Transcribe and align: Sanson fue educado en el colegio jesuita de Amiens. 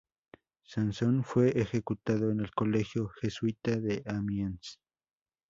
Sanson 0.63 1.23
fue 1.23 1.51
educado 1.55 2.31
en 2.31 2.39
el 2.39 2.49
colegio 2.49 3.09
jesuita 3.19 3.75
de 3.79 4.01
Amiens. 4.07 4.79